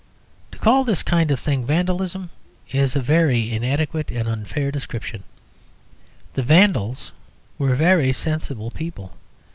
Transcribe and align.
To 0.51 0.57
call 0.57 0.83
this 0.83 1.03
kind 1.03 1.29
of 1.29 1.39
thing 1.39 1.63
Vandalism 1.63 2.31
is 2.71 2.95
a 2.95 3.01
very 3.03 3.51
inadequate 3.51 4.09
and 4.09 4.27
unfair 4.27 4.71
description. 4.71 5.21
The 6.33 6.41
Vandals 6.41 7.11
were 7.59 7.75
very 7.75 8.11
sensible 8.11 8.71
people. 8.71 9.13